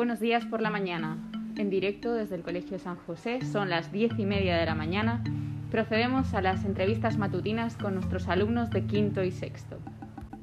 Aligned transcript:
Buenos 0.00 0.18
días 0.18 0.46
por 0.46 0.62
la 0.62 0.70
mañana. 0.70 1.18
En 1.58 1.68
directo 1.68 2.14
desde 2.14 2.34
el 2.34 2.40
Colegio 2.40 2.78
San 2.78 2.96
José, 2.96 3.44
son 3.44 3.68
las 3.68 3.92
diez 3.92 4.10
y 4.16 4.24
media 4.24 4.56
de 4.56 4.64
la 4.64 4.74
mañana. 4.74 5.22
Procedemos 5.70 6.32
a 6.32 6.40
las 6.40 6.64
entrevistas 6.64 7.18
matutinas 7.18 7.76
con 7.76 7.96
nuestros 7.96 8.26
alumnos 8.26 8.70
de 8.70 8.86
quinto 8.86 9.22
y 9.22 9.30
sexto. 9.30 9.76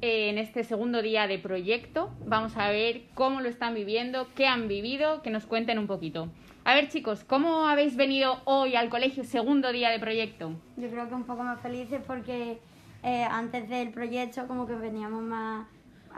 En 0.00 0.38
este 0.38 0.62
segundo 0.62 1.02
día 1.02 1.26
de 1.26 1.40
proyecto 1.40 2.10
vamos 2.24 2.56
a 2.56 2.70
ver 2.70 3.06
cómo 3.14 3.40
lo 3.40 3.48
están 3.48 3.74
viviendo, 3.74 4.28
qué 4.36 4.46
han 4.46 4.68
vivido, 4.68 5.22
que 5.22 5.30
nos 5.30 5.44
cuenten 5.44 5.80
un 5.80 5.88
poquito. 5.88 6.28
A 6.62 6.74
ver 6.74 6.88
chicos, 6.88 7.24
¿cómo 7.24 7.66
habéis 7.66 7.96
venido 7.96 8.40
hoy 8.44 8.76
al 8.76 8.88
colegio 8.90 9.24
segundo 9.24 9.72
día 9.72 9.90
de 9.90 9.98
proyecto? 9.98 10.52
Yo 10.76 10.88
creo 10.88 11.08
que 11.08 11.14
un 11.16 11.24
poco 11.24 11.42
más 11.42 11.60
felices 11.60 12.00
porque 12.06 12.60
eh, 13.02 13.24
antes 13.24 13.68
del 13.68 13.90
proyecto 13.90 14.46
como 14.46 14.68
que 14.68 14.76
veníamos 14.76 15.20
más 15.24 15.66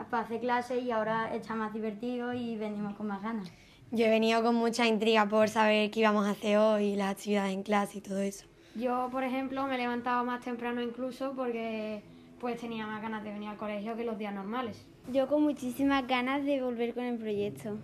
para 0.07 0.23
hacer 0.23 0.39
clases 0.39 0.83
y 0.83 0.91
ahora 0.91 1.33
está 1.35 1.55
más 1.55 1.73
divertido 1.73 2.33
y 2.33 2.55
venimos 2.57 2.95
con 2.95 3.07
más 3.07 3.21
ganas. 3.21 3.51
Yo 3.91 4.05
he 4.05 4.09
venido 4.09 4.41
con 4.41 4.55
mucha 4.55 4.87
intriga 4.87 5.25
por 5.27 5.49
saber 5.49 5.91
qué 5.91 5.99
íbamos 5.99 6.25
a 6.25 6.31
hacer 6.31 6.57
hoy, 6.57 6.95
las 6.95 7.11
actividades 7.11 7.53
en 7.53 7.63
clase 7.63 7.97
y 7.97 8.01
todo 8.01 8.19
eso. 8.19 8.45
Yo, 8.75 9.09
por 9.11 9.23
ejemplo, 9.23 9.67
me 9.67 9.75
he 9.75 9.77
levantado 9.77 10.23
más 10.23 10.41
temprano 10.41 10.81
incluso 10.81 11.33
porque 11.33 12.01
pues 12.39 12.59
tenía 12.59 12.87
más 12.87 13.01
ganas 13.01 13.23
de 13.23 13.31
venir 13.33 13.49
al 13.49 13.57
colegio 13.57 13.95
que 13.95 14.05
los 14.05 14.17
días 14.17 14.33
normales. 14.33 14.85
Yo 15.11 15.27
con 15.27 15.43
muchísimas 15.43 16.07
ganas 16.07 16.45
de 16.45 16.61
volver 16.61 16.93
con 16.93 17.03
el 17.03 17.17
proyecto. 17.17 17.77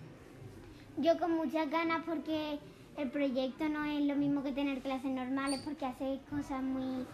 Yo 0.96 1.18
con 1.18 1.32
muchas 1.32 1.70
ganas 1.70 2.02
porque 2.06 2.58
el 2.96 3.10
proyecto 3.10 3.68
no 3.68 3.84
es 3.84 4.00
lo 4.00 4.16
mismo 4.16 4.42
que 4.42 4.52
tener 4.52 4.80
clases 4.80 5.10
normales 5.10 5.60
porque 5.64 5.86
hace 5.86 6.18
cosas 6.30 6.62
muy 6.62 7.06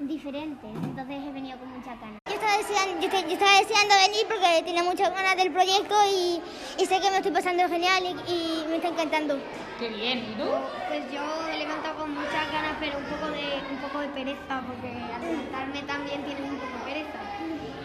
diferentes. 0.00 0.70
Entonces 0.84 1.16
he 1.26 1.32
venido 1.32 1.58
con 1.58 1.68
muchas 1.70 2.00
ganas. 2.00 2.21
Yo 2.62 2.68
estaba 2.68 2.86
deseando, 2.86 3.28
yo, 3.28 3.32
estaba 3.34 3.58
deseando 3.58 3.94
venir 4.06 4.26
porque 4.28 4.62
tenía 4.64 4.84
muchas 4.84 5.10
ganas 5.12 5.36
del 5.36 5.50
proyecto 5.50 5.96
y, 6.14 6.40
y 6.78 6.86
sé 6.86 7.00
que 7.00 7.10
me 7.10 7.16
estoy 7.16 7.32
pasando 7.32 7.68
genial 7.68 8.04
y, 8.04 8.30
y, 8.30 8.66
me 8.68 8.76
está 8.76 8.88
encantando. 8.88 9.36
Qué 9.80 9.88
bien, 9.88 10.18
¿y 10.18 10.34
tú? 10.38 10.48
Pues 10.86 11.02
yo 11.10 11.22
he 11.48 11.58
levantado 11.58 11.98
con 11.98 12.14
muchas 12.14 12.52
ganas, 12.52 12.76
pero 12.78 12.98
un 12.98 13.04
poco 13.06 13.32
de, 13.32 13.58
un 13.68 13.78
poco 13.78 13.98
de 13.98 14.08
pereza 14.10 14.62
porque 14.64 14.94
al 14.94 15.22
levantarme 15.22 15.82
también 15.82 16.22
tienes 16.22 16.48
un 16.48 16.58
poco 16.58 16.78
de 16.78 16.92
pereza. 16.92 17.18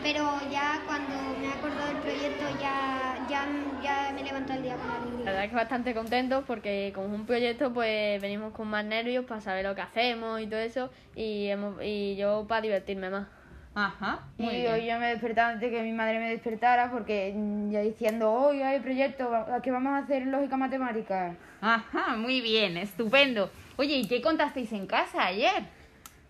Pero 0.04 0.40
ya 0.52 0.84
cuando 0.86 1.16
me 1.40 1.48
he 1.48 1.54
acordado 1.54 1.88
del 1.88 1.98
proyecto 1.98 2.46
ya, 2.62 3.26
ya, 3.28 3.48
ya 3.82 4.12
me 4.14 4.24
levanto 4.24 4.54
el 4.54 4.62
día 4.62 4.76
con 4.76 4.92
alegría. 4.92 5.26
La 5.26 5.32
verdad 5.32 5.46
es 5.46 5.50
que 5.50 5.56
bastante 5.56 5.94
contento 5.96 6.44
porque 6.46 6.92
como 6.94 7.08
es 7.08 7.14
un 7.16 7.26
proyecto 7.26 7.74
pues 7.74 8.22
venimos 8.22 8.54
con 8.54 8.68
más 8.68 8.86
nervios 8.86 9.26
para 9.26 9.42
saber 9.42 9.66
lo 9.66 9.74
que 9.74 9.82
hacemos 9.82 10.40
y 10.40 10.46
todo 10.46 10.60
eso 10.60 10.92
y, 11.16 11.48
hemos, 11.48 11.82
y 11.82 12.16
yo 12.16 12.46
para 12.48 12.62
divertirme 12.62 13.10
más. 13.10 13.37
Ajá. 13.78 14.22
Muy 14.40 14.56
y 14.56 14.62
bien. 14.62 14.74
hoy 14.74 14.88
yo 14.88 14.98
me 14.98 15.06
he 15.06 15.10
despertado 15.12 15.54
antes 15.54 15.70
que 15.70 15.84
mi 15.84 15.92
madre 15.92 16.18
me 16.18 16.30
despertara 16.30 16.90
porque 16.90 17.32
mm, 17.36 17.70
ya 17.70 17.82
diciendo, 17.82 18.32
hoy 18.34 18.64
hay 18.64 18.80
proyecto, 18.80 19.30
¿qué 19.62 19.70
vamos 19.70 19.94
a 19.94 20.00
hacer 20.00 20.24
en 20.24 20.32
lógica 20.32 20.58
matemática? 20.58 21.36
Ajá, 21.62 22.16
muy 22.16 22.42
bien, 22.42 22.76
estupendo. 22.78 23.52
Oye, 23.76 23.98
¿y 23.98 24.08
qué 24.08 24.20
contasteis 24.20 24.74
en 24.74 24.88
casa 24.88 25.28
ayer? 25.28 25.62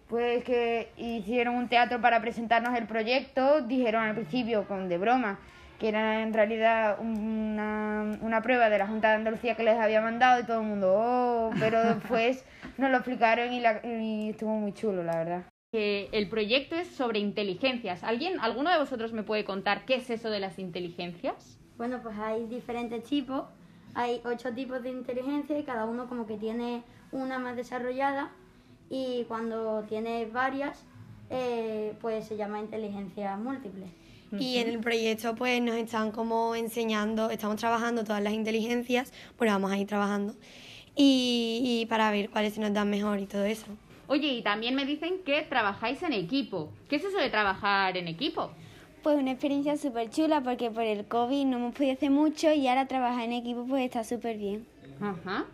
Pues 0.10 0.44
que 0.44 0.92
hicieron 0.98 1.56
un 1.56 1.70
teatro 1.70 2.02
para 2.02 2.20
presentarnos 2.20 2.78
el 2.78 2.86
proyecto, 2.86 3.62
dijeron 3.62 4.04
al 4.04 4.16
principio, 4.16 4.68
con 4.68 4.90
de 4.90 4.98
broma, 4.98 5.40
que 5.80 5.88
era 5.88 6.24
en 6.24 6.34
realidad 6.34 6.98
una, 7.00 8.18
una 8.20 8.42
prueba 8.42 8.70
de 8.70 8.78
la 8.78 8.88
Junta 8.88 9.12
de 9.12 9.16
Andalucía 9.16 9.56
que 9.56 9.64
les 9.64 9.80
había 9.80 10.02
mandado 10.02 10.42
y 10.42 10.44
todo 10.44 10.60
el 10.60 10.68
mundo, 10.68 10.94
oh, 10.94 11.52
pero 11.62 11.82
después 11.96 12.44
nos 12.78 12.92
lo 12.92 12.98
explicaron 12.98 13.54
y, 13.54 13.62
la, 13.62 13.80
y 13.86 14.32
estuvo 14.32 14.54
muy 14.54 14.74
chulo, 14.74 15.02
la 15.02 15.16
verdad. 15.16 15.44
Que 15.74 16.08
el 16.14 16.30
proyecto 16.30 16.76
es 16.78 16.88
sobre 16.88 17.20
inteligencias. 17.20 18.02
¿Alguien, 18.06 18.40
alguno 18.40 18.72
de 18.72 18.78
vosotros 18.78 19.12
me 19.12 19.24
puede 19.24 19.44
contar 19.44 19.84
qué 19.86 19.96
es 19.96 20.10
eso 20.10 20.30
de 20.30 20.40
las 20.40 20.60
inteligencias? 20.60 21.60
Bueno, 21.78 22.00
pues 22.02 22.18
hay 22.18 22.48
diferentes 22.48 23.04
tipos, 23.04 23.44
hay 23.94 24.22
ocho 24.24 24.54
tipos 24.54 24.82
de 24.82 24.92
inteligencia 24.92 25.60
y 25.60 25.64
cada 25.64 25.84
uno 25.84 26.08
como 26.08 26.26
que 26.26 26.38
tiene 26.38 26.84
una 27.12 27.38
más 27.38 27.58
desarrollada 27.58 28.32
y 28.90 29.26
cuando 29.28 29.84
tienes 29.90 30.32
varias, 30.32 30.86
eh, 31.30 31.94
pues 32.00 32.26
se 32.26 32.38
llama 32.38 32.60
inteligencia 32.60 33.36
múltiple. 33.36 33.88
Y 34.40 34.60
en 34.60 34.70
el 34.70 34.80
proyecto 34.80 35.36
pues 35.36 35.62
nos 35.62 35.76
están 35.76 36.12
como 36.12 36.56
enseñando, 36.56 37.30
estamos 37.30 37.58
trabajando 37.58 38.06
todas 38.06 38.24
las 38.24 38.32
inteligencias, 38.32 39.12
pues 39.36 39.52
vamos 39.52 39.70
a 39.72 39.78
ir 39.78 39.86
trabajando 39.86 40.34
y, 40.96 41.82
y 41.82 41.86
para 41.88 42.10
ver 42.12 42.30
cuáles 42.30 42.54
se 42.54 42.62
nos 42.62 42.74
dan 42.74 42.90
mejor 42.90 43.20
y 43.20 43.26
todo 43.26 43.44
eso. 43.44 43.68
Oye, 44.08 44.28
y 44.28 44.42
también 44.42 44.74
me 44.74 44.86
dicen 44.86 45.20
que 45.26 45.42
trabajáis 45.42 46.02
en 46.02 46.14
equipo. 46.14 46.72
¿Qué 46.88 46.96
es 46.96 47.04
eso 47.04 47.18
de 47.18 47.30
trabajar 47.30 47.98
en 47.98 48.08
equipo? 48.08 48.52
Pues 49.04 49.18
una 49.20 49.32
experiencia 49.32 49.76
súper 49.78 50.10
chula 50.10 50.42
porque 50.42 50.72
por 50.72 50.84
el 50.84 51.06
COVID 51.06 51.46
no 51.46 51.58
hemos 51.58 51.76
podido 51.76 51.94
hacer 51.94 52.10
mucho 52.10 52.52
y 52.54 52.68
ahora 52.68 52.88
trabajar 52.88 53.26
en 53.26 53.34
equipo 53.34 53.66
pues 53.68 53.84
está 53.84 54.04
súper 54.06 54.38
bien. 54.38 54.66
Ajá. 55.02 55.46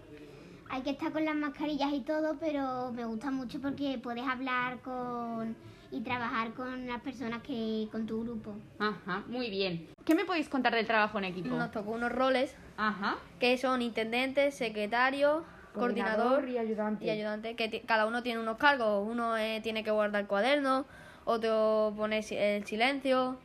Hay 0.70 0.82
que 0.82 0.92
estar 0.92 1.12
con 1.12 1.26
las 1.26 1.36
mascarillas 1.36 1.92
y 1.94 2.02
todo, 2.02 2.38
pero 2.40 2.92
me 2.92 3.06
gusta 3.06 3.32
mucho 3.32 3.60
porque 3.60 4.00
puedes 4.02 4.26
hablar 4.26 4.80
con 4.82 5.56
y 5.92 6.02
trabajar 6.02 6.54
con 6.54 6.88
las 6.88 7.02
personas 7.02 7.42
que 7.44 7.88
con 7.92 8.06
tu 8.08 8.24
grupo. 8.24 8.56
Ajá, 8.80 9.24
muy 9.28 9.50
bien. 9.50 9.88
¿Qué 10.06 10.16
me 10.16 10.26
podéis 10.26 10.50
contar 10.50 10.74
del 10.74 10.88
trabajo 10.88 11.18
en 11.20 11.26
equipo? 11.26 11.50
Nos 11.56 11.72
tocó 11.72 11.92
unos 11.92 12.12
roles 12.12 12.56
Ajá. 12.78 13.18
que 13.40 13.58
son 13.58 13.82
intendente, 13.84 14.52
secretario, 14.52 15.44
coordinador, 15.74 16.48
y 16.50 16.58
ayudante. 16.58 17.06
y 17.06 17.10
ayudante, 17.10 17.56
que 17.56 17.82
cada 17.82 18.06
uno 18.06 18.24
tiene 18.24 18.40
unos 18.40 18.58
cargos. 18.58 19.08
Uno 19.08 19.38
eh, 19.38 19.60
tiene 19.62 19.84
que 19.84 19.92
guardar 19.92 20.28
cuadernos, 20.28 20.86
otro 21.26 21.94
pone 21.96 22.20
el 22.32 22.66
silencio. 22.66 23.38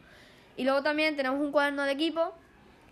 Y 0.56 0.64
luego 0.64 0.82
también 0.82 1.16
tenemos 1.16 1.40
un 1.40 1.52
cuaderno 1.52 1.84
de 1.84 1.92
equipo 1.92 2.32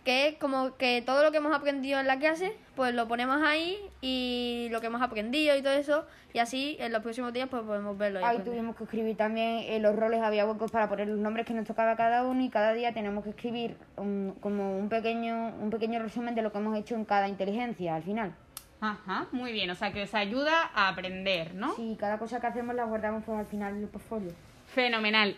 que 0.05 0.29
es 0.29 0.35
como 0.37 0.77
que 0.77 1.01
todo 1.05 1.21
lo 1.21 1.31
que 1.31 1.37
hemos 1.39 1.53
aprendido 1.53 1.99
en 1.99 2.07
la 2.07 2.17
clase, 2.17 2.55
pues 2.77 2.95
lo 2.95 3.09
ponemos 3.09 3.41
ahí 3.43 3.77
y 3.99 4.69
lo 4.71 4.79
que 4.79 4.87
hemos 4.87 5.01
aprendido 5.01 5.53
y 5.57 5.61
todo 5.61 5.73
eso. 5.73 6.05
Y 6.33 6.39
así 6.39 6.77
en 6.79 6.93
los 6.93 7.01
próximos 7.01 7.33
días 7.33 7.49
pues 7.49 7.61
podemos 7.63 7.97
verlo. 7.97 8.25
Ahí 8.25 8.37
tuvimos 8.39 8.77
que 8.77 8.85
escribir 8.85 9.17
también 9.17 9.63
en 9.67 9.81
los 9.83 9.93
roles, 9.97 10.21
había 10.21 10.45
huecos 10.45 10.71
para 10.71 10.87
poner 10.87 11.09
los 11.09 11.19
nombres 11.19 11.45
que 11.45 11.53
nos 11.53 11.65
tocaba 11.67 11.91
a 11.91 11.95
cada 11.97 12.23
uno 12.23 12.41
y 12.41 12.47
cada 12.49 12.71
día 12.71 12.93
tenemos 12.93 13.25
que 13.25 13.31
escribir 13.31 13.75
un- 13.97 14.33
como 14.39 14.77
un 14.79 14.87
pequeño, 14.87 15.53
un 15.61 15.69
pequeño 15.71 15.99
resumen 16.01 16.35
de 16.35 16.41
lo 16.41 16.53
que 16.53 16.59
hemos 16.59 16.77
hecho 16.77 16.95
en 16.95 17.03
cada 17.03 17.27
inteligencia 17.27 17.93
al 17.95 18.03
final. 18.03 18.33
Ajá, 18.79 19.27
muy 19.31 19.51
bien. 19.51 19.69
O 19.69 19.75
sea, 19.75 19.91
que 19.91 20.03
os 20.03 20.13
ayuda 20.13 20.69
a 20.73 20.89
aprender, 20.89 21.55
¿no? 21.55 21.73
Sí, 21.75 21.97
cada 21.99 22.17
cosa 22.19 22.39
que 22.39 22.47
hacemos 22.47 22.75
la 22.75 22.85
guardamos 22.85 23.23
pues, 23.25 23.39
al 23.39 23.45
final 23.45 23.79
del 23.79 23.89
portfolio. 23.89 24.31
Fenomenal. 24.67 25.35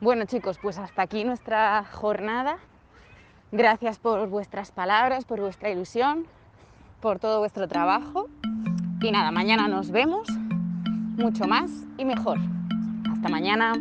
Bueno 0.00 0.24
chicos, 0.24 0.58
pues 0.62 0.78
hasta 0.78 1.02
aquí 1.02 1.24
nuestra 1.24 1.84
jornada. 1.84 2.58
Gracias 3.52 3.98
por 3.98 4.28
vuestras 4.28 4.70
palabras, 4.70 5.24
por 5.24 5.40
vuestra 5.40 5.70
ilusión, 5.70 6.26
por 7.00 7.18
todo 7.18 7.40
vuestro 7.40 7.68
trabajo. 7.68 8.28
Y 9.02 9.10
nada, 9.10 9.30
mañana 9.30 9.68
nos 9.68 9.90
vemos 9.90 10.28
mucho 11.16 11.46
más 11.46 11.70
y 11.98 12.04
mejor. 12.04 12.38
Hasta 13.12 13.28
mañana. 13.28 13.74